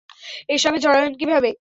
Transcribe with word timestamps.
এসবে 0.49 0.77
জড়ালেন 0.83 1.13
কীভাবে? 1.19 1.49